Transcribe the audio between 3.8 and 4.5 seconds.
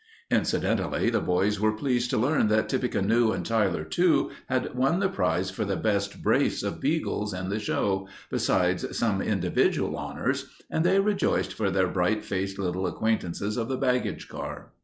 Too